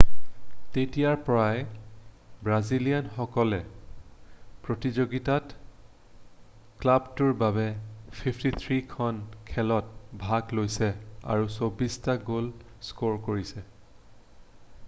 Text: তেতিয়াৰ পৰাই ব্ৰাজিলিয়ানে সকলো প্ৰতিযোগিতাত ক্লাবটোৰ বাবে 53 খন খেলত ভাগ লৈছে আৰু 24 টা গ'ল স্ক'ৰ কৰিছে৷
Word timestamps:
তেতিয়াৰ 0.75 1.17
পৰাই 1.25 1.57
ব্ৰাজিলিয়ানে 2.47 3.11
সকলো 3.17 3.59
প্ৰতিযোগিতাত 4.69 5.59
ক্লাবটোৰ 6.81 7.35
বাবে 7.43 7.67
53 8.23 8.81
খন 8.97 9.21
খেলত 9.53 10.19
ভাগ 10.27 10.57
লৈছে 10.63 10.91
আৰু 11.37 11.49
24 11.61 11.99
টা 12.09 12.17
গ'ল 12.33 12.51
স্ক'ৰ 12.89 13.23
কৰিছে৷ 13.31 13.65